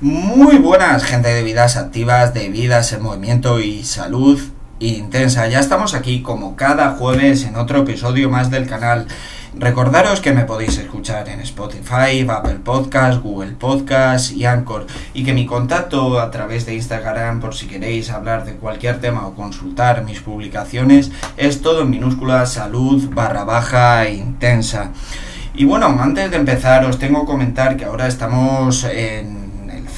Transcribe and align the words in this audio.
Muy 0.00 0.58
buenas, 0.58 1.02
gente 1.02 1.28
de 1.28 1.42
vidas 1.42 1.76
activas, 1.76 2.32
de 2.32 2.48
vidas 2.50 2.92
en 2.92 3.02
movimiento 3.02 3.58
y 3.58 3.82
salud 3.82 4.40
intensa. 4.78 5.48
Ya 5.48 5.58
estamos 5.58 5.94
aquí 5.94 6.22
como 6.22 6.54
cada 6.54 6.90
jueves 6.90 7.42
en 7.42 7.56
otro 7.56 7.80
episodio 7.80 8.30
más 8.30 8.48
del 8.48 8.68
canal. 8.68 9.08
Recordaros 9.56 10.20
que 10.20 10.32
me 10.32 10.44
podéis 10.44 10.78
escuchar 10.78 11.28
en 11.28 11.40
Spotify, 11.40 12.24
Apple 12.28 12.60
Podcast, 12.62 13.20
Google 13.20 13.56
Podcast 13.58 14.30
y 14.30 14.44
Anchor 14.44 14.86
y 15.14 15.24
que 15.24 15.32
mi 15.32 15.46
contacto 15.46 16.20
a 16.20 16.30
través 16.30 16.64
de 16.64 16.76
Instagram 16.76 17.40
por 17.40 17.56
si 17.56 17.66
queréis 17.66 18.10
hablar 18.10 18.44
de 18.44 18.54
cualquier 18.54 19.00
tema 19.00 19.26
o 19.26 19.34
consultar 19.34 20.04
mis 20.04 20.20
publicaciones 20.20 21.10
es 21.36 21.60
todo 21.60 21.82
en 21.82 21.90
minúscula 21.90 22.46
salud 22.46 23.10
barra 23.12 23.42
baja 23.42 24.08
intensa. 24.08 24.92
Y 25.54 25.64
bueno, 25.64 25.86
antes 26.00 26.30
de 26.30 26.36
empezar 26.36 26.84
os 26.84 27.00
tengo 27.00 27.22
que 27.22 27.32
comentar 27.32 27.76
que 27.76 27.84
ahora 27.84 28.06
estamos 28.06 28.84
en 28.84 29.47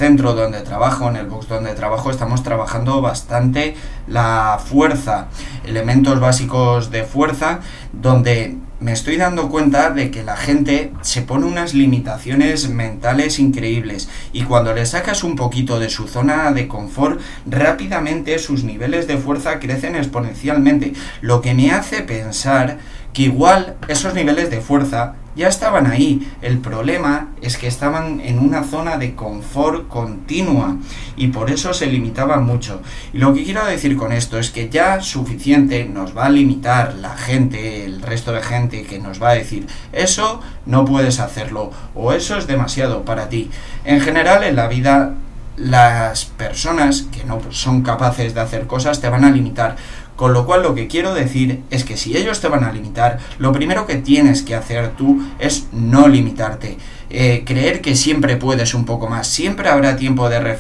centro 0.01 0.33
donde 0.33 0.63
trabajo, 0.63 1.11
en 1.11 1.17
el 1.17 1.27
box 1.27 1.47
donde 1.47 1.75
trabajo, 1.75 2.11
estamos 2.11 2.43
trabajando 2.43 3.03
bastante 3.03 3.75
la 4.07 4.59
fuerza, 4.59 5.27
elementos 5.63 6.19
básicos 6.19 6.91
de 6.91 7.05
fuerza, 7.05 7.61
donde 7.93 8.57
me 8.81 8.93
estoy 8.93 9.19
dando 9.19 9.51
cuenta 9.51 9.91
de 9.91 10.11
que 10.11 10.23
la 10.23 10.39
gente 10.39 10.91
se 11.03 11.21
pone 11.21 11.45
unas 11.45 11.75
limitaciones 11.75 12.71
mentales 12.71 13.39
increíbles. 13.39 14.09
Y 14.33 14.45
cuando 14.45 14.73
le 14.73 14.87
sacas 14.87 15.23
un 15.23 15.37
poquito 15.37 15.79
de 15.79 15.91
su 15.91 16.09
zona 16.09 16.51
de 16.53 16.67
confort, 16.67 17.21
rápidamente 17.45 18.39
sus 18.39 18.65
niveles 18.65 19.07
de 19.07 19.19
fuerza 19.19 19.59
crecen 19.59 19.97
exponencialmente, 19.97 20.95
lo 21.21 21.43
que 21.43 21.53
me 21.53 21.73
hace 21.73 22.01
pensar 22.01 22.79
que 23.13 23.25
igual 23.25 23.77
esos 23.89 24.15
niveles 24.15 24.49
de 24.49 24.63
fuerza 24.63 25.17
ya 25.41 25.49
estaban 25.49 25.87
ahí. 25.87 26.31
El 26.43 26.59
problema 26.59 27.31
es 27.41 27.57
que 27.57 27.67
estaban 27.67 28.21
en 28.21 28.39
una 28.39 28.63
zona 28.63 28.99
de 28.99 29.15
confort 29.15 29.89
continua 29.89 30.77
y 31.17 31.29
por 31.29 31.51
eso 31.51 31.73
se 31.73 31.87
limitaban 31.87 32.45
mucho. 32.45 32.83
Y 33.15 33.19
lo 33.19 33.33
que 33.33 33.45
quiero 33.45 33.65
decir 33.65 33.97
con 33.97 34.13
esto 34.13 34.39
es 34.39 34.51
que 34.51 34.69
ya 34.69 35.01
suficiente 35.01 35.87
nos 35.87 36.15
va 36.17 36.27
a 36.27 36.31
limitar 36.31 36.95
la 36.95 37.17
gente, 37.17 37.87
el 37.87 38.03
resto 38.03 38.33
de 38.33 38.43
gente 38.43 38.83
que 38.83 38.99
nos 38.99 39.21
va 39.21 39.31
a 39.31 39.35
decir 39.35 39.67
eso 39.93 40.41
no 40.67 40.85
puedes 40.85 41.21
hacerlo 41.21 41.71
o 41.95 42.13
eso 42.13 42.37
es 42.37 42.47
demasiado 42.47 43.07
para 43.07 43.31
ti. 43.31 43.51
En 43.85 44.01
general 44.01 44.45
en 44.45 44.57
la 44.57 44.69
vida 44.69 45.15
las 45.57 46.25
personas 46.25 47.03
que 47.03 47.25
no 47.25 47.41
son 47.51 47.83
capaces 47.83 48.35
de 48.35 48.41
hacer 48.41 48.67
cosas 48.67 49.01
te 49.01 49.09
van 49.09 49.25
a 49.25 49.31
limitar. 49.31 49.77
Con 50.21 50.35
lo 50.35 50.45
cual 50.45 50.63
lo 50.63 50.75
que 50.75 50.87
quiero 50.87 51.15
decir 51.15 51.63
es 51.71 51.83
que 51.83 51.97
si 51.97 52.15
ellos 52.15 52.43
te 52.43 52.49
van 52.49 52.63
a 52.63 52.73
limitar, 52.73 53.21
lo 53.39 53.53
primero 53.53 53.87
que 53.87 53.95
tienes 53.95 54.43
que 54.43 54.55
hacer 54.55 54.91
tú 54.91 55.27
es 55.39 55.69
no 55.73 56.09
limitarte. 56.09 56.77
Eh, 57.09 57.43
creer 57.47 57.81
que 57.81 57.97
siempre 57.97 58.37
puedes 58.37 58.75
un 58.75 58.85
poco 58.85 59.09
más, 59.09 59.29
siempre 59.29 59.71
habrá 59.71 59.97
tiempo 59.97 60.29
de 60.29 60.59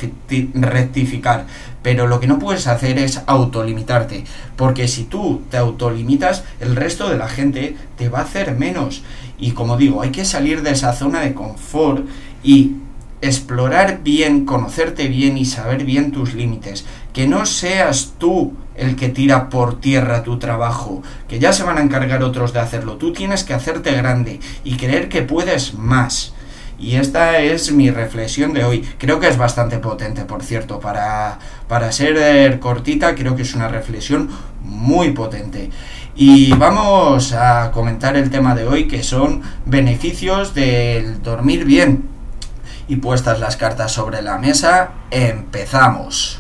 rectificar, 0.54 1.44
pero 1.82 2.06
lo 2.06 2.20
que 2.20 2.26
no 2.26 2.38
puedes 2.38 2.66
hacer 2.68 2.98
es 2.98 3.20
autolimitarte, 3.26 4.24
porque 4.56 4.88
si 4.88 5.04
tú 5.04 5.42
te 5.50 5.58
autolimitas, 5.58 6.42
el 6.60 6.74
resto 6.74 7.10
de 7.10 7.18
la 7.18 7.28
gente 7.28 7.76
te 7.98 8.08
va 8.08 8.20
a 8.20 8.22
hacer 8.22 8.56
menos. 8.56 9.02
Y 9.38 9.50
como 9.50 9.76
digo, 9.76 10.00
hay 10.00 10.10
que 10.10 10.24
salir 10.24 10.62
de 10.62 10.70
esa 10.70 10.94
zona 10.94 11.20
de 11.20 11.34
confort 11.34 12.06
y 12.42 12.76
explorar 13.22 14.00
bien, 14.02 14.46
conocerte 14.46 15.08
bien 15.08 15.36
y 15.36 15.44
saber 15.44 15.84
bien 15.84 16.12
tus 16.12 16.34
límites. 16.34 16.86
Que 17.12 17.26
no 17.26 17.46
seas 17.46 18.14
tú 18.18 18.54
el 18.76 18.96
que 18.96 19.08
tira 19.08 19.48
por 19.50 19.80
tierra 19.80 20.22
tu 20.22 20.38
trabajo, 20.38 21.02
que 21.28 21.38
ya 21.38 21.52
se 21.52 21.62
van 21.62 21.78
a 21.78 21.82
encargar 21.82 22.22
otros 22.22 22.52
de 22.52 22.60
hacerlo. 22.60 22.96
Tú 22.96 23.12
tienes 23.12 23.44
que 23.44 23.54
hacerte 23.54 23.92
grande 23.92 24.40
y 24.64 24.76
creer 24.76 25.08
que 25.08 25.22
puedes 25.22 25.74
más. 25.74 26.32
Y 26.78 26.96
esta 26.96 27.40
es 27.40 27.72
mi 27.72 27.90
reflexión 27.90 28.54
de 28.54 28.64
hoy. 28.64 28.88
Creo 28.96 29.20
que 29.20 29.28
es 29.28 29.36
bastante 29.36 29.78
potente, 29.78 30.24
por 30.24 30.42
cierto, 30.42 30.80
para, 30.80 31.38
para 31.68 31.92
ser 31.92 32.58
cortita, 32.58 33.14
creo 33.14 33.36
que 33.36 33.42
es 33.42 33.54
una 33.54 33.68
reflexión 33.68 34.30
muy 34.62 35.10
potente. 35.10 35.68
Y 36.16 36.52
vamos 36.52 37.34
a 37.34 37.70
comentar 37.70 38.16
el 38.16 38.30
tema 38.30 38.54
de 38.54 38.66
hoy, 38.66 38.88
que 38.88 39.02
son 39.02 39.42
beneficios 39.66 40.54
del 40.54 41.22
dormir 41.22 41.66
bien. 41.66 42.08
Y 42.88 42.96
puestas 42.96 43.40
las 43.40 43.56
cartas 43.56 43.92
sobre 43.92 44.22
la 44.22 44.38
mesa, 44.38 44.92
empezamos. 45.10 46.39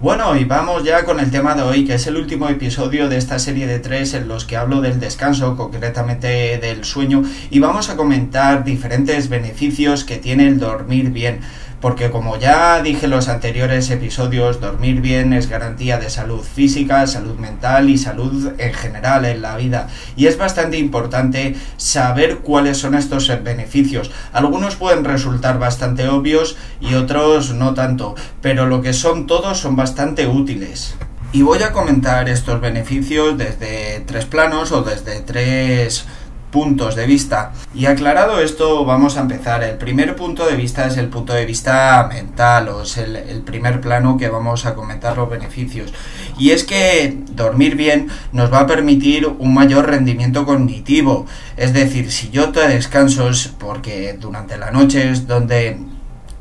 Bueno, 0.00 0.36
y 0.36 0.44
vamos 0.44 0.84
ya 0.84 1.04
con 1.04 1.18
el 1.18 1.32
tema 1.32 1.56
de 1.56 1.62
hoy, 1.62 1.84
que 1.84 1.94
es 1.94 2.06
el 2.06 2.16
último 2.16 2.48
episodio 2.48 3.08
de 3.08 3.16
esta 3.16 3.40
serie 3.40 3.66
de 3.66 3.80
tres 3.80 4.14
en 4.14 4.28
los 4.28 4.44
que 4.44 4.56
hablo 4.56 4.80
del 4.80 5.00
descanso, 5.00 5.56
concretamente 5.56 6.58
del 6.58 6.84
sueño, 6.84 7.24
y 7.50 7.58
vamos 7.58 7.90
a 7.90 7.96
comentar 7.96 8.62
diferentes 8.62 9.28
beneficios 9.28 10.04
que 10.04 10.18
tiene 10.18 10.46
el 10.46 10.60
dormir 10.60 11.10
bien 11.10 11.40
porque 11.80 12.10
como 12.10 12.36
ya 12.36 12.82
dije 12.82 13.06
en 13.06 13.12
los 13.12 13.28
anteriores 13.28 13.90
episodios, 13.90 14.60
dormir 14.60 15.00
bien 15.00 15.32
es 15.32 15.48
garantía 15.48 15.98
de 15.98 16.10
salud 16.10 16.42
física, 16.42 17.06
salud 17.06 17.38
mental 17.38 17.88
y 17.88 17.98
salud 17.98 18.52
en 18.58 18.74
general 18.74 19.24
en 19.24 19.42
la 19.42 19.56
vida. 19.56 19.88
Y 20.16 20.26
es 20.26 20.36
bastante 20.36 20.78
importante 20.78 21.56
saber 21.76 22.38
cuáles 22.38 22.78
son 22.78 22.94
estos 22.94 23.28
beneficios. 23.44 24.10
Algunos 24.32 24.76
pueden 24.76 25.04
resultar 25.04 25.58
bastante 25.58 26.08
obvios 26.08 26.56
y 26.80 26.94
otros 26.94 27.54
no 27.54 27.74
tanto, 27.74 28.14
pero 28.40 28.66
lo 28.66 28.82
que 28.82 28.92
son 28.92 29.26
todos 29.26 29.58
son 29.58 29.76
bastante 29.76 30.26
útiles. 30.26 30.94
Y 31.30 31.42
voy 31.42 31.62
a 31.62 31.72
comentar 31.72 32.28
estos 32.28 32.60
beneficios 32.60 33.36
desde 33.36 34.00
tres 34.06 34.24
planos 34.24 34.72
o 34.72 34.82
desde 34.82 35.20
tres 35.20 36.06
puntos 36.50 36.94
de 36.96 37.06
vista. 37.06 37.52
Y 37.74 37.86
aclarado 37.86 38.40
esto, 38.40 38.84
vamos 38.84 39.16
a 39.16 39.20
empezar. 39.20 39.62
El 39.62 39.76
primer 39.76 40.16
punto 40.16 40.46
de 40.46 40.56
vista 40.56 40.86
es 40.86 40.96
el 40.96 41.08
punto 41.08 41.32
de 41.32 41.44
vista 41.44 42.08
mental, 42.12 42.68
o 42.68 42.82
es 42.82 42.96
el, 42.96 43.42
primer 43.44 43.80
plano 43.80 44.16
que 44.16 44.28
vamos 44.28 44.66
a 44.66 44.74
comentar 44.74 45.16
los 45.16 45.30
beneficios. 45.30 45.92
Y 46.38 46.50
es 46.50 46.64
que 46.64 47.18
dormir 47.32 47.76
bien 47.76 48.08
nos 48.32 48.52
va 48.52 48.60
a 48.60 48.66
permitir 48.66 49.26
un 49.26 49.54
mayor 49.54 49.86
rendimiento 49.86 50.44
cognitivo. 50.44 51.26
Es 51.56 51.72
decir, 51.72 52.10
si 52.10 52.30
yo 52.30 52.50
te 52.50 52.66
descanso 52.68 53.28
es 53.28 53.48
porque 53.48 54.16
durante 54.18 54.58
la 54.58 54.70
noche 54.70 55.10
es 55.10 55.26
donde 55.26 55.78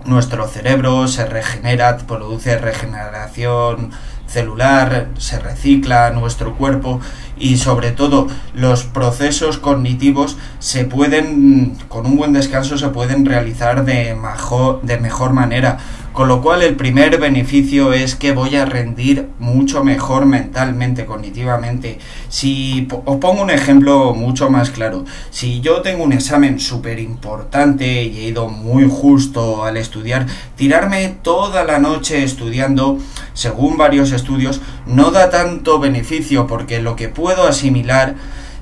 nuestro 0.06 0.48
cerebro 0.48 1.08
se 1.08 1.26
regenera, 1.26 1.98
produce 1.98 2.58
regeneración 2.58 3.92
celular, 4.28 5.08
se 5.18 5.40
recicla 5.40 6.10
nuestro 6.12 6.56
cuerpo 6.56 7.00
y 7.40 7.58
sobre 7.58 7.92
todo 7.92 8.28
los 8.54 8.84
procesos 8.84 9.58
cognitivos 9.58 10.38
se 10.60 10.86
pueden, 10.86 11.78
con 11.88 12.06
un 12.06 12.18
buen 12.18 12.34
descanso, 12.34 12.78
se 12.78 12.90
pueden 12.90 13.26
realizar 13.26 13.86
de 13.86 14.16
mejor, 14.16 14.82
de 14.82 15.00
mejor 15.00 15.34
manera. 15.34 15.78
Con 16.18 16.30
lo 16.30 16.42
cual 16.42 16.64
el 16.64 16.76
primer 16.76 17.20
beneficio 17.20 17.94
es 17.94 18.16
que 18.16 18.32
voy 18.32 18.56
a 18.56 18.66
rendir 18.66 19.28
mucho 19.38 19.84
mejor 19.84 20.26
mentalmente, 20.26 21.06
cognitivamente. 21.06 22.00
Si 22.28 22.88
os 23.06 23.18
pongo 23.18 23.44
un 23.44 23.52
ejemplo 23.52 24.16
mucho 24.16 24.50
más 24.50 24.72
claro, 24.72 25.06
si 25.30 25.62
yo 25.62 25.84
tengo 25.84 26.04
un 26.04 26.14
examen 26.14 26.60
súper 26.60 26.98
importante 26.98 28.02
y 28.02 28.18
he 28.18 28.30
ido 28.30 28.50
muy 28.50 28.90
justo 28.90 29.64
al 29.64 29.78
estudiar, 29.78 30.26
tirarme 30.56 31.18
toda 31.22 31.64
la 31.66 31.78
noche 31.78 32.24
estudiando, 32.24 32.98
según 33.36 33.78
varios 33.78 34.12
estudios, 34.12 34.60
no 34.88 35.12
da 35.12 35.30
tanto 35.30 35.78
beneficio 35.78 36.48
porque 36.48 36.82
lo 36.82 36.96
que 36.96 37.10
puedo 37.10 37.48
asimilar 37.48 38.16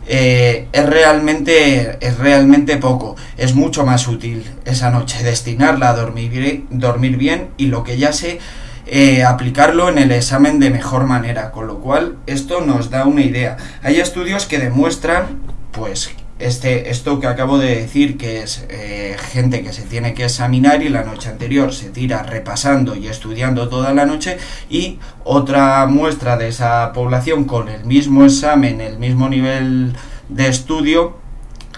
eh, 0.08 0.68
es, 0.72 0.86
realmente, 0.86 1.98
es 2.00 2.18
realmente 2.18 2.78
poco. 2.78 3.16
Es 3.38 3.56
mucho 3.56 3.86
más 3.86 4.08
útil 4.08 4.46
esa 4.66 4.90
noche 4.90 5.24
destinarla 5.24 5.90
a 5.90 5.96
dormir, 5.96 6.66
dormir 6.70 7.18
bien 7.18 7.50
y 7.58 7.68
lo 7.68 7.84
que 7.84 7.98
ya 7.98 8.14
sé, 8.14 8.40
eh, 8.88 9.24
aplicarlo 9.24 9.90
en 9.90 9.98
el 9.98 10.12
examen 10.12 10.60
de 10.60 10.70
mejor 10.70 11.06
manera. 11.06 11.52
Con 11.52 11.68
lo 11.68 11.80
cual, 11.80 12.18
esto 12.28 12.62
nos 12.62 12.90
da 12.90 13.06
una 13.06 13.22
idea. 13.22 13.58
Hay 13.84 14.00
estudios 14.00 14.46
que 14.46 14.60
demuestran, 14.60 15.42
pues, 15.72 16.12
este, 16.38 16.90
esto 16.90 17.20
que 17.20 17.28
acabo 17.28 17.58
de 17.58 17.76
decir, 17.76 18.18
que 18.18 18.42
es 18.42 18.66
eh, 18.70 19.16
gente 19.32 19.64
que 19.64 19.72
se 19.72 19.84
tiene 19.84 20.14
que 20.14 20.26
examinar 20.26 20.84
y 20.84 20.90
la 20.90 21.04
noche 21.04 21.30
anterior 21.30 21.74
se 21.74 21.90
tira 21.90 22.24
repasando 22.24 22.96
y 22.96 23.08
estudiando 23.08 23.70
toda 23.70 23.94
la 23.94 24.06
noche 24.06 24.38
y 24.70 25.00
otra 25.24 25.86
muestra 25.86 26.36
de 26.38 26.50
esa 26.50 26.92
población 26.94 27.46
con 27.46 27.70
el 27.70 27.86
mismo 27.86 28.26
examen, 28.26 28.82
el 28.82 29.00
mismo 29.00 29.30
nivel 29.30 29.94
de 30.28 30.48
estudio, 30.48 31.18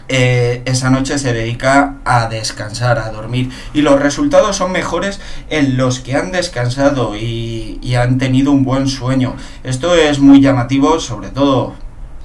eh, 0.09 0.61
esa 0.65 0.89
noche 0.89 1.19
se 1.19 1.33
dedica 1.33 1.97
a 2.05 2.27
descansar, 2.27 2.97
a 2.97 3.11
dormir. 3.11 3.51
Y 3.73 3.81
los 3.81 3.99
resultados 3.99 4.55
son 4.55 4.71
mejores 4.71 5.19
en 5.49 5.77
los 5.77 5.99
que 5.99 6.15
han 6.15 6.31
descansado 6.31 7.15
y, 7.15 7.77
y 7.83 7.95
han 7.95 8.17
tenido 8.17 8.51
un 8.51 8.63
buen 8.63 8.87
sueño. 8.87 9.35
Esto 9.63 9.95
es 9.95 10.19
muy 10.19 10.41
llamativo, 10.41 10.99
sobre 10.99 11.29
todo 11.29 11.75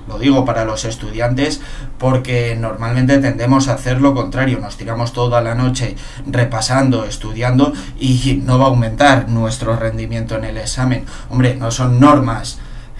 lo 0.09 0.19
digo 0.19 0.45
para 0.45 0.65
los 0.65 0.85
estudiantes 0.85 1.61
porque 1.99 2.57
normalmente 2.57 3.19
tendemos 3.19 3.69
a 3.69 3.75
hacer 3.75 4.01
lo 4.01 4.15
contrario, 4.15 4.59
nos 4.59 4.77
tiramos 4.77 5.13
toda 5.13 5.41
la 5.41 5.55
noche 5.55 5.97
repasando, 6.27 7.05
estudiando 7.05 7.73
y 7.99 8.43
no 8.45 8.59
va 8.59 8.67
a 8.67 8.69
aumentar 8.69 9.29
nuestro 9.29 9.77
rendimiento 9.77 10.37
en 10.37 10.45
el 10.45 10.59
examen. 10.59 11.05
Hombre, 11.31 11.55
no 11.55 11.71
son 11.71 12.01
normas 12.01 12.59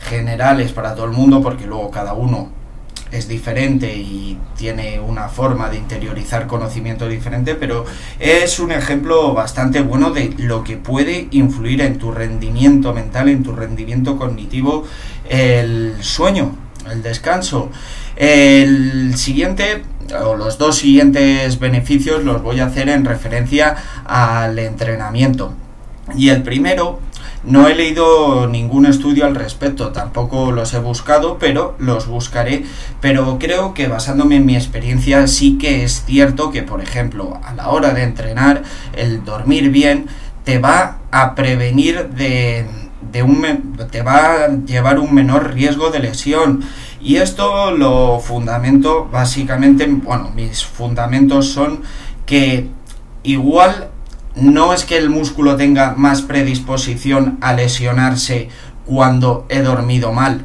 generales 0.09 0.73
para 0.73 0.95
todo 0.95 1.07
el 1.07 1.13
mundo 1.13 1.43
porque 1.43 1.67
luego 1.67 1.91
cada 1.91 2.13
uno 2.13 2.63
es 3.13 3.29
diferente 3.29 3.95
y 3.95 4.39
tiene 4.57 4.99
una 4.99 5.29
forma 5.29 5.69
de 5.69 5.77
interiorizar 5.77 6.47
conocimiento 6.47 7.07
diferente, 7.07 7.55
pero 7.55 7.85
es 8.19 8.59
un 8.59 8.73
ejemplo 8.73 9.35
bastante 9.35 9.83
bueno 9.83 10.11
de 10.11 10.35
lo 10.39 10.65
que 10.65 10.79
puede 10.79 11.29
influir 11.31 11.83
en 11.83 11.99
tu 11.99 12.11
rendimiento 12.11 12.95
mental, 12.95 13.29
en 13.29 13.43
tu 13.43 13.53
rendimiento 13.53 14.17
cognitivo, 14.17 14.85
el 15.29 15.97
sueño, 16.01 16.57
el 16.91 17.03
descanso. 17.03 17.71
El 18.17 19.17
siguiente, 19.17 19.85
o 20.25 20.37
los 20.37 20.59
dos 20.59 20.77
siguientes 20.77 21.59
beneficios 21.59 22.25
los 22.25 22.43
voy 22.43 22.61
a 22.61 22.67
hacer 22.67 22.89
en 22.89 23.05
referencia 23.05 23.77
al 24.05 24.59
entrenamiento. 24.59 25.55
Y 26.17 26.29
el 26.29 26.43
primero 26.43 27.01
no 27.45 27.67
he 27.67 27.75
leído 27.75 28.47
ningún 28.47 28.87
estudio 28.87 29.27
al 29.27 29.35
respecto, 29.35 29.91
tampoco 29.91 30.53
los 30.53 30.75
he 30.75 30.79
buscado, 30.79 31.39
pero 31.39 31.75
los 31.79 32.07
buscaré. 32.07 32.65
Pero 33.01 33.39
creo 33.39 33.75
que 33.75 33.89
basándome 33.89 34.37
en 34.37 34.47
mi 34.47 34.57
experiencia 34.57 35.27
sí 35.27 35.59
que 35.59 35.85
es 35.85 36.05
cierto 36.05 36.51
que, 36.51 36.63
por 36.63 36.81
ejemplo, 36.81 37.41
a 37.45 37.55
la 37.55 37.69
hora 37.69 37.95
de 37.95 38.03
entrenar, 38.03 38.63
el 38.95 39.25
dormir 39.25 39.71
bien 39.71 40.07
te 40.45 40.59
va 40.59 40.99
a 41.11 41.35
prevenir 41.35 42.11
de, 42.11 42.67
de 43.11 43.23
un 43.23 43.77
te 43.91 44.03
va 44.03 44.45
a 44.45 44.49
llevar 44.49 44.99
un 44.99 45.15
menor 45.15 45.55
riesgo 45.55 45.91
de 45.91 46.01
lesión. 46.01 46.63
Y 47.01 47.17
esto 47.17 47.73
lo 47.73 48.21
fundamento 48.21 49.09
básicamente, 49.11 49.87
bueno, 49.87 50.31
mis 50.35 50.65
fundamentos 50.65 51.49
son 51.49 51.83
que 52.27 52.69
igual 53.25 53.89
no 54.37 54.73
es 54.73 54.85
que 54.85 54.97
el 54.97 55.11
músculo 55.11 55.57
tenga 55.57 55.95
más 55.97 56.23
predisposición 56.23 57.39
a 57.41 57.53
lesionarse 57.53 58.49
cuando 58.87 59.47
he 59.49 59.63
dormido 59.63 60.13
mal. 60.13 60.45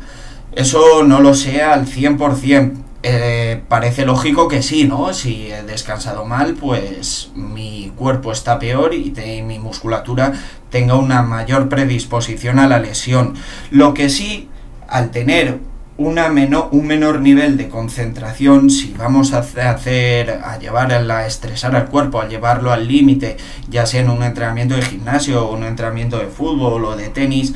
Eso 0.54 1.04
no 1.04 1.22
lo 1.22 1.34
sé 1.34 1.62
al 1.62 1.86
100%. 1.86 2.87
Eh, 3.10 3.62
parece 3.70 4.06
lógico 4.06 4.50
que 4.50 4.62
sí, 4.62 4.84
¿no? 4.84 5.14
Si 5.14 5.50
he 5.50 5.64
descansado 5.64 6.26
mal, 6.26 6.56
pues 6.56 7.32
mi 7.36 7.94
cuerpo 7.96 8.34
está 8.34 8.60
peor 8.60 8.94
y 8.94 9.14
mi 9.44 9.60
musculatura 9.60 10.34
tenga 10.70 10.96
una 10.96 11.22
mayor 11.22 11.70
predisposición 11.70 12.60
a 12.60 12.68
la 12.68 12.80
lesión. 12.80 13.36
Lo 13.72 13.94
que 13.94 14.10
sí, 14.10 14.50
al 14.90 15.12
tener 15.12 15.60
una 15.96 16.28
menor, 16.28 16.68
un 16.74 16.86
menor 16.86 17.22
nivel 17.22 17.56
de 17.56 17.70
concentración, 17.70 18.70
si 18.70 18.92
vamos 18.92 19.32
a 19.32 19.40
hacer, 19.40 20.42
a 20.44 20.60
llevar 20.60 20.92
a 20.92 21.26
estresar 21.26 21.78
al 21.78 21.86
cuerpo, 21.86 22.20
a 22.20 22.28
llevarlo 22.28 22.74
al 22.74 22.90
límite, 22.90 23.38
ya 23.70 23.86
sea 23.86 24.02
en 24.02 24.10
un 24.10 24.22
entrenamiento 24.22 24.76
de 24.76 24.82
gimnasio 24.82 25.46
o 25.46 25.56
un 25.56 25.64
entrenamiento 25.64 26.18
de 26.18 26.28
fútbol 26.28 26.84
o 26.84 26.98
de 26.98 27.08
tenis, 27.08 27.54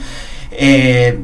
eh, 0.51 1.19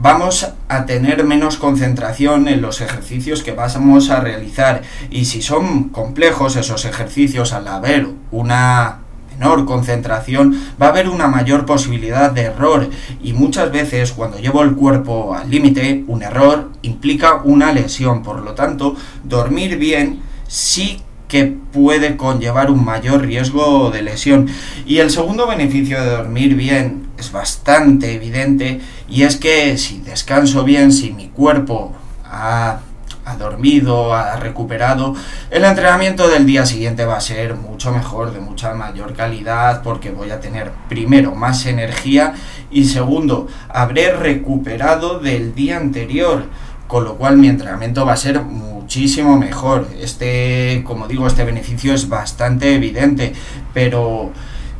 vamos 0.00 0.48
a 0.68 0.86
tener 0.86 1.24
menos 1.24 1.58
concentración 1.58 2.48
en 2.48 2.62
los 2.62 2.80
ejercicios 2.80 3.42
que 3.42 3.52
vamos 3.52 4.10
a 4.10 4.20
realizar. 4.20 4.82
Y 5.10 5.26
si 5.26 5.42
son 5.42 5.90
complejos 5.90 6.56
esos 6.56 6.84
ejercicios, 6.84 7.52
al 7.52 7.68
haber 7.68 8.08
una 8.30 9.00
menor 9.32 9.64
concentración, 9.64 10.58
va 10.80 10.86
a 10.86 10.88
haber 10.90 11.08
una 11.08 11.28
mayor 11.28 11.66
posibilidad 11.66 12.30
de 12.30 12.42
error 12.42 12.88
y 13.22 13.32
muchas 13.32 13.70
veces 13.72 14.12
cuando 14.12 14.38
llevo 14.38 14.62
el 14.62 14.74
cuerpo 14.74 15.34
al 15.34 15.50
límite, 15.50 16.04
un 16.08 16.22
error 16.22 16.70
implica 16.82 17.40
una 17.44 17.72
lesión. 17.72 18.22
Por 18.22 18.40
lo 18.40 18.54
tanto, 18.54 18.96
dormir 19.24 19.78
bien 19.78 20.20
sí 20.46 21.02
que 21.30 21.46
puede 21.46 22.18
conllevar 22.18 22.70
un 22.70 22.84
mayor 22.84 23.22
riesgo 23.22 23.90
de 23.90 24.02
lesión. 24.02 24.48
Y 24.84 24.98
el 24.98 25.10
segundo 25.10 25.46
beneficio 25.46 25.98
de 26.02 26.10
dormir 26.10 26.56
bien 26.56 27.08
es 27.16 27.32
bastante 27.32 28.14
evidente 28.14 28.80
y 29.08 29.22
es 29.22 29.36
que 29.36 29.78
si 29.78 30.00
descanso 30.00 30.64
bien, 30.64 30.92
si 30.92 31.12
mi 31.12 31.28
cuerpo 31.28 31.94
ha 32.24 32.80
ha 33.24 33.36
dormido, 33.36 34.14
ha 34.14 34.36
recuperado, 34.36 35.14
el 35.50 35.64
entrenamiento 35.64 36.28
del 36.28 36.46
día 36.46 36.66
siguiente 36.66 37.04
va 37.04 37.16
a 37.16 37.20
ser 37.20 37.54
mucho 37.54 37.92
mejor, 37.92 38.32
de 38.32 38.40
mucha 38.40 38.74
mayor 38.74 39.14
calidad, 39.14 39.82
porque 39.82 40.10
voy 40.10 40.30
a 40.30 40.40
tener 40.40 40.72
primero 40.88 41.34
más 41.34 41.66
energía 41.66 42.34
y 42.70 42.84
segundo, 42.84 43.46
habré 43.68 44.12
recuperado 44.12 45.18
del 45.18 45.54
día 45.54 45.76
anterior, 45.76 46.44
con 46.90 47.04
lo 47.04 47.14
cual 47.16 47.36
mi 47.36 47.48
entrenamiento 47.48 48.04
va 48.04 48.14
a 48.14 48.16
ser 48.16 48.42
muchísimo 48.42 49.38
mejor. 49.38 49.86
Este, 50.00 50.82
como 50.84 51.06
digo, 51.06 51.26
este 51.26 51.44
beneficio 51.44 51.94
es 51.94 52.08
bastante 52.08 52.74
evidente, 52.74 53.32
pero 53.72 54.32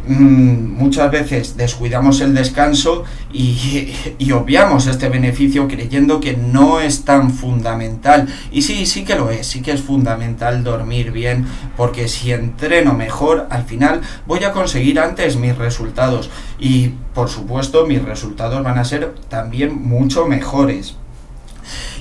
Mm, 0.06 0.78
muchas 0.78 1.10
veces 1.10 1.58
descuidamos 1.58 2.22
el 2.22 2.34
descanso 2.34 3.04
y, 3.32 3.92
obviamos 4.32 4.86
este 4.86 5.10
beneficio 5.10 5.68
creyendo 5.68 6.20
que 6.20 6.36
no 6.36 6.80
es 6.80 7.04
tan 7.04 7.30
fundamental. 7.30 8.26
Y 8.50 8.62
sí, 8.62 8.86
sí 8.86 9.04
que 9.04 9.16
lo 9.16 9.30
es, 9.30 9.46
sí 9.46 9.60
que 9.60 9.72
es 9.72 9.82
fundamental 9.82 10.64
dormir 10.64 11.12
bien, 11.12 11.46
porque 11.76 12.08
si 12.08 12.32
entreno 12.32 12.94
mejor, 12.94 13.46
al 13.50 13.64
final 13.64 14.00
voy 14.26 14.44
a 14.44 14.52
conseguir 14.52 14.98
antes 15.00 15.36
mis 15.36 15.56
resultados. 15.56 16.30
Y 16.58 16.88
por 17.14 17.28
supuesto, 17.28 17.86
mis 17.86 18.02
resultados 18.02 18.62
van 18.62 18.78
a 18.78 18.84
ser 18.84 19.14
también 19.28 19.74
mucho 19.74 20.26
mejores. 20.26 20.96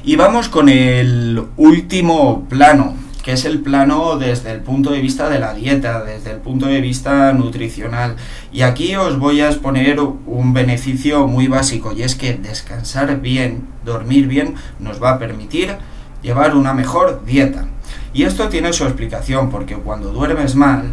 Y 0.10 0.16
vamos 0.16 0.50
con 0.50 0.70
el 0.70 1.40
último 1.56 2.46
plano, 2.50 2.96
que 3.24 3.34
es 3.34 3.46
el 3.46 3.60
plano 3.60 4.18
desde 4.18 4.50
el 4.50 4.62
punto 4.62 4.90
de 4.90 5.02
vista 5.02 5.30
de 5.30 5.38
la 5.38 5.54
dieta, 5.54 6.04
desde 6.04 6.32
el 6.32 6.38
punto 6.38 6.66
de 6.66 6.82
vista 6.82 7.32
nutricional. 7.32 8.16
Y 8.52 8.64
aquí 8.64 8.96
os 8.96 9.20
voy 9.20 9.42
a 9.42 9.50
exponer 9.50 10.00
un 10.00 10.52
beneficio 10.52 11.28
muy 11.28 11.48
básico 11.48 11.94
y 11.96 12.02
es 12.02 12.16
que 12.16 12.34
descansar 12.34 13.22
bien, 13.22 13.68
dormir 13.86 14.26
bien, 14.26 14.56
nos 14.80 15.00
va 15.00 15.12
a 15.12 15.20
permitir 15.20 15.78
llevar 16.24 16.56
una 16.56 16.74
mejor 16.74 17.24
dieta. 17.24 17.68
Y 18.12 18.24
esto 18.24 18.50
tiene 18.50 18.74
su 18.74 18.86
explicación 18.86 19.52
porque 19.52 19.76
cuando 19.76 20.10
duermes 20.10 20.56
mal, 20.56 20.86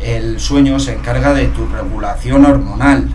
el 0.00 0.38
sueño 0.38 0.78
se 0.78 0.94
encarga 0.94 1.34
de 1.34 1.48
tu 1.48 1.66
regulación 1.66 2.46
hormonal, 2.46 3.08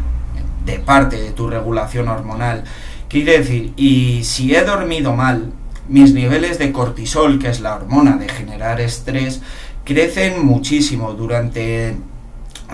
de 0.65 0.79
parte 0.79 1.15
de 1.15 1.31
tu 1.31 1.49
regulación 1.49 2.09
hormonal. 2.09 2.65
Quiere 3.09 3.39
decir, 3.39 3.73
y 3.77 4.23
si 4.23 4.55
he 4.55 4.63
dormido 4.63 5.15
mal, 5.15 5.51
mis 5.87 6.13
niveles 6.13 6.57
de 6.57 6.71
cortisol, 6.71 7.39
que 7.39 7.49
es 7.49 7.59
la 7.61 7.75
hormona 7.75 8.17
de 8.17 8.27
generar 8.27 8.81
estrés, 8.81 9.41
crecen 9.83 10.45
muchísimo 10.45 11.13
durante 11.13 11.95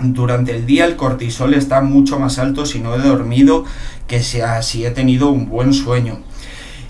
durante 0.00 0.52
el 0.52 0.66
día 0.66 0.86
el 0.86 0.96
cortisol 0.96 1.52
está 1.54 1.82
mucho 1.82 2.18
más 2.18 2.38
alto 2.38 2.64
si 2.64 2.80
no 2.80 2.94
he 2.94 2.98
dormido 2.98 3.64
que 4.06 4.22
si 4.22 4.84
he 4.84 4.90
tenido 4.90 5.30
un 5.30 5.48
buen 5.48 5.74
sueño. 5.74 6.20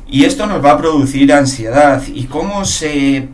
Y 0.09 0.25
esto 0.25 0.47
nos 0.47 0.65
va 0.65 0.73
a 0.73 0.79
producir 0.79 1.33
ansiedad. 1.33 2.03
¿Y 2.07 2.25
cómo 2.25 2.65
se, 2.65 3.29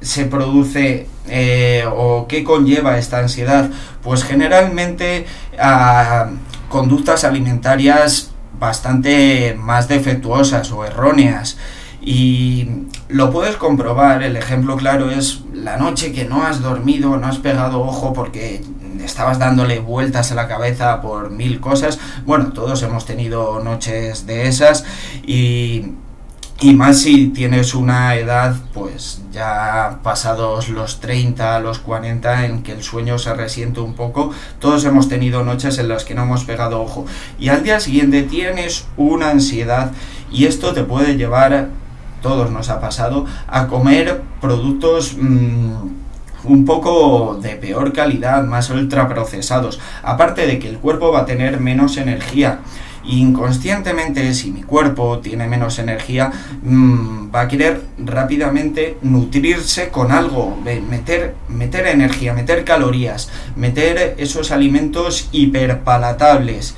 se 0.00 0.24
produce 0.24 1.06
eh, 1.28 1.84
o 1.90 2.26
qué 2.28 2.42
conlleva 2.44 2.98
esta 2.98 3.18
ansiedad? 3.18 3.70
Pues 4.02 4.24
generalmente 4.24 5.26
a 5.58 6.30
conductas 6.68 7.24
alimentarias 7.24 8.29
bastante 8.60 9.56
más 9.58 9.88
defectuosas 9.88 10.70
o 10.70 10.84
erróneas. 10.84 11.56
Y 12.02 12.68
lo 13.08 13.30
puedes 13.30 13.56
comprobar, 13.56 14.22
el 14.22 14.36
ejemplo 14.36 14.76
claro 14.76 15.10
es 15.10 15.42
la 15.52 15.76
noche 15.76 16.12
que 16.12 16.24
no 16.24 16.44
has 16.44 16.62
dormido, 16.62 17.16
no 17.16 17.26
has 17.26 17.38
pegado 17.38 17.80
ojo 17.80 18.12
porque 18.12 18.62
estabas 19.04 19.38
dándole 19.38 19.80
vueltas 19.80 20.30
a 20.32 20.34
la 20.34 20.46
cabeza 20.46 21.00
por 21.00 21.30
mil 21.30 21.60
cosas. 21.60 21.98
Bueno, 22.24 22.52
todos 22.52 22.82
hemos 22.82 23.04
tenido 23.04 23.60
noches 23.60 24.26
de 24.26 24.46
esas 24.46 24.84
y, 25.26 25.92
y 26.60 26.74
más 26.74 27.00
si 27.00 27.28
tienes 27.28 27.74
una 27.74 28.14
edad, 28.16 28.54
pues 28.74 29.22
ya 29.32 30.00
pasados 30.02 30.68
los 30.68 31.00
30, 31.00 31.58
los 31.60 31.78
40, 31.78 32.46
en 32.46 32.62
que 32.62 32.72
el 32.72 32.82
sueño 32.82 33.18
se 33.18 33.32
resiente 33.34 33.80
un 33.80 33.94
poco. 33.94 34.30
Todos 34.58 34.84
hemos 34.84 35.08
tenido 35.08 35.42
noches 35.42 35.78
en 35.78 35.88
las 35.88 36.04
que 36.04 36.14
no 36.14 36.24
hemos 36.24 36.44
pegado 36.44 36.82
ojo. 36.82 37.06
Y 37.38 37.48
al 37.48 37.62
día 37.62 37.80
siguiente 37.80 38.22
tienes 38.22 38.86
una 38.96 39.30
ansiedad 39.30 39.92
y 40.30 40.44
esto 40.44 40.74
te 40.74 40.84
puede 40.84 41.16
llevar 41.16 41.68
todos 42.20 42.50
nos 42.50 42.68
ha 42.68 42.80
pasado, 42.80 43.26
a 43.46 43.66
comer 43.66 44.22
productos 44.40 45.16
mm, 45.18 45.72
un 46.44 46.64
poco 46.64 47.38
de 47.40 47.56
peor 47.56 47.92
calidad, 47.92 48.44
más 48.44 48.70
ultraprocesados. 48.70 49.80
Aparte 50.02 50.46
de 50.46 50.58
que 50.58 50.68
el 50.68 50.78
cuerpo 50.78 51.12
va 51.12 51.20
a 51.20 51.26
tener 51.26 51.60
menos 51.60 51.96
energía. 51.96 52.60
Inconscientemente, 53.04 54.34
si 54.34 54.50
mi 54.50 54.62
cuerpo 54.62 55.20
tiene 55.20 55.46
menos 55.46 55.78
energía, 55.78 56.30
mm, 56.62 57.34
va 57.34 57.42
a 57.42 57.48
querer 57.48 57.84
rápidamente 57.98 58.98
nutrirse 59.02 59.88
con 59.88 60.12
algo, 60.12 60.56
meter, 60.88 61.34
meter 61.48 61.86
energía, 61.86 62.34
meter 62.34 62.64
calorías, 62.64 63.30
meter 63.56 64.14
esos 64.18 64.50
alimentos 64.50 65.28
hiperpalatables. 65.32 66.74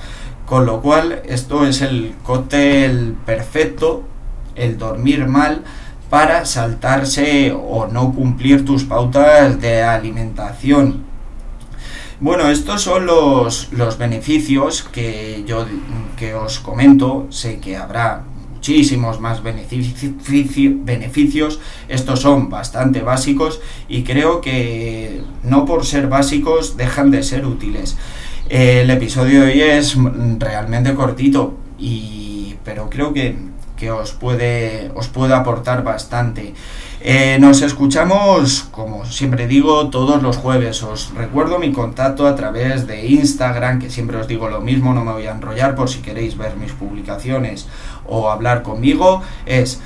Con 0.46 0.66
lo 0.66 0.80
cual, 0.80 1.22
esto 1.24 1.66
es 1.66 1.82
el 1.82 2.14
cóctel 2.22 3.16
perfecto 3.26 4.04
el 4.54 4.78
dormir 4.78 5.26
mal 5.26 5.62
para 6.10 6.44
saltarse 6.44 7.52
o 7.52 7.86
no 7.86 8.12
cumplir 8.12 8.64
tus 8.64 8.84
pautas 8.84 9.60
de 9.60 9.82
alimentación. 9.82 11.11
Bueno, 12.22 12.48
estos 12.50 12.82
son 12.82 13.04
los, 13.04 13.72
los 13.72 13.98
beneficios 13.98 14.84
que 14.84 15.42
yo 15.44 15.66
que 16.16 16.34
os 16.34 16.60
comento. 16.60 17.26
Sé 17.30 17.58
que 17.58 17.76
habrá 17.76 18.22
muchísimos 18.54 19.18
más 19.18 19.42
beneficios. 19.42 21.58
Estos 21.88 22.20
son 22.20 22.48
bastante 22.48 23.00
básicos 23.00 23.60
y 23.88 24.04
creo 24.04 24.40
que 24.40 25.24
no 25.42 25.64
por 25.64 25.84
ser 25.84 26.06
básicos 26.06 26.76
dejan 26.76 27.10
de 27.10 27.24
ser 27.24 27.44
útiles. 27.44 27.96
El 28.48 28.88
episodio 28.90 29.40
de 29.40 29.54
hoy 29.54 29.60
es 29.60 29.96
realmente 30.38 30.94
cortito, 30.94 31.56
y, 31.76 32.54
pero 32.64 32.88
creo 32.88 33.12
que, 33.12 33.34
que 33.76 33.90
os, 33.90 34.12
puede, 34.12 34.92
os 34.94 35.08
puede 35.08 35.34
aportar 35.34 35.82
bastante. 35.82 36.54
Eh, 37.04 37.36
nos 37.40 37.62
escuchamos, 37.62 38.68
como 38.70 39.04
siempre 39.04 39.48
digo, 39.48 39.90
todos 39.90 40.22
los 40.22 40.36
jueves. 40.36 40.84
Os 40.84 41.12
recuerdo 41.14 41.58
mi 41.58 41.72
contacto 41.72 42.28
a 42.28 42.36
través 42.36 42.86
de 42.86 43.06
Instagram, 43.06 43.80
que 43.80 43.90
siempre 43.90 44.18
os 44.18 44.28
digo 44.28 44.48
lo 44.48 44.60
mismo, 44.60 44.94
no 44.94 45.04
me 45.04 45.10
voy 45.10 45.26
a 45.26 45.32
enrollar 45.32 45.74
por 45.74 45.88
si 45.88 45.98
queréis 45.98 46.36
ver 46.36 46.56
mis 46.56 46.70
publicaciones 46.70 47.66
o 48.06 48.30
hablar 48.30 48.62
conmigo. 48.62 49.20
Es 49.46 49.80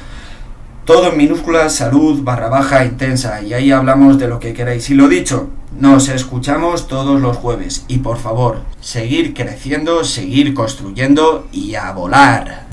todo 0.84 1.10
en 1.10 1.16
minúsculas, 1.16 1.74
salud 1.74 2.22
barra 2.22 2.50
baja 2.50 2.84
intensa, 2.84 3.40
y 3.40 3.54
ahí 3.54 3.72
hablamos 3.72 4.18
de 4.18 4.28
lo 4.28 4.38
que 4.38 4.52
queráis. 4.52 4.90
Y 4.90 4.94
lo 4.94 5.08
dicho, 5.08 5.48
nos 5.80 6.10
escuchamos 6.10 6.86
todos 6.86 7.18
los 7.18 7.38
jueves. 7.38 7.86
Y 7.88 7.98
por 7.98 8.18
favor, 8.18 8.60
seguir 8.82 9.32
creciendo, 9.32 10.04
seguir 10.04 10.52
construyendo 10.52 11.48
y 11.50 11.76
a 11.76 11.92
volar. 11.92 12.65